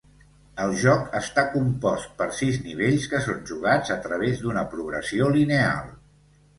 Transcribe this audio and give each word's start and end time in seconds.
El 0.61 0.71
joc 0.83 1.13
està 1.19 1.43
compost 1.57 2.17
per 2.23 2.29
sis 2.39 2.59
nivells 2.71 3.07
que 3.13 3.23
són 3.29 3.47
jugats 3.53 3.95
a 4.01 4.01
través 4.09 4.45
d'una 4.45 4.69
progressió 4.77 5.33
lineal. 5.41 5.99